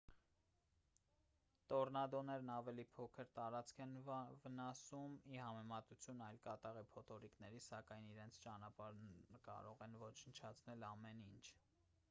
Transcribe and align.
տորնադոներն 1.71 2.47
ավելի 2.53 2.85
փոքր 2.99 3.27
տարածք 3.39 3.81
են 3.85 3.91
վնասում 4.07 5.13
ի 5.33 5.37
համեմատություն 5.41 6.23
այլ 6.29 6.39
կատաղի 6.47 6.83
փոթորիկների 6.95 7.61
սակայն 7.65 8.09
իրենց 8.15 8.39
ճանապարհին 8.47 9.13
կարող 9.49 9.85
են 9.89 9.99
ոչնչացնել 10.05 10.87
ամեն 10.89 11.23
ինչ 11.33 11.45